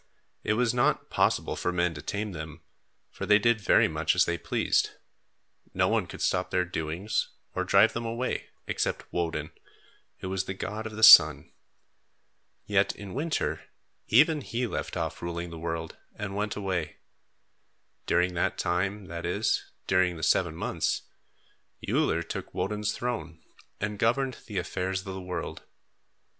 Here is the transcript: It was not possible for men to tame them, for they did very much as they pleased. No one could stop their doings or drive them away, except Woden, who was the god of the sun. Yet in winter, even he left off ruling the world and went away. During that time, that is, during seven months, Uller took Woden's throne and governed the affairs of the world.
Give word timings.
It 0.43 0.53
was 0.53 0.73
not 0.73 1.11
possible 1.11 1.55
for 1.55 1.71
men 1.71 1.93
to 1.93 2.01
tame 2.01 2.31
them, 2.31 2.63
for 3.11 3.27
they 3.27 3.37
did 3.37 3.61
very 3.61 3.87
much 3.87 4.15
as 4.15 4.25
they 4.25 4.35
pleased. 4.35 4.89
No 5.75 5.87
one 5.87 6.07
could 6.07 6.23
stop 6.23 6.49
their 6.49 6.65
doings 6.65 7.29
or 7.53 7.63
drive 7.63 7.93
them 7.93 8.03
away, 8.07 8.47
except 8.65 9.13
Woden, 9.13 9.51
who 10.17 10.27
was 10.29 10.45
the 10.45 10.55
god 10.55 10.87
of 10.87 10.95
the 10.95 11.03
sun. 11.03 11.51
Yet 12.65 12.95
in 12.95 13.13
winter, 13.13 13.65
even 14.07 14.41
he 14.41 14.65
left 14.65 14.97
off 14.97 15.21
ruling 15.21 15.51
the 15.51 15.59
world 15.59 15.97
and 16.15 16.35
went 16.35 16.55
away. 16.55 16.95
During 18.07 18.33
that 18.33 18.57
time, 18.57 19.05
that 19.05 19.23
is, 19.23 19.71
during 19.85 20.19
seven 20.23 20.55
months, 20.55 21.03
Uller 21.87 22.23
took 22.23 22.55
Woden's 22.55 22.91
throne 22.93 23.43
and 23.79 23.99
governed 23.99 24.39
the 24.47 24.57
affairs 24.57 25.01
of 25.05 25.13
the 25.13 25.21
world. 25.21 25.61